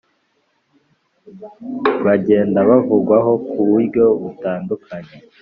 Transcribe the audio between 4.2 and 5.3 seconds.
butandukanye.